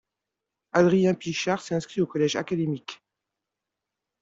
[0.71, 3.03] Adrien Pichard s'inscrit au Collège académique.